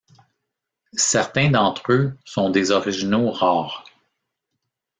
[0.97, 3.85] Certains d'entre eux sont des originaux rares.